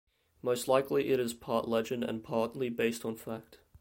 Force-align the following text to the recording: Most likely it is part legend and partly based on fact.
Most 0.41 0.67
likely 0.67 1.09
it 1.09 1.19
is 1.19 1.35
part 1.35 1.67
legend 1.67 2.03
and 2.03 2.23
partly 2.23 2.69
based 2.69 3.05
on 3.05 3.15
fact. 3.15 3.59